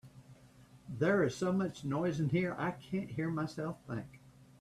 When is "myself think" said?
3.29-4.19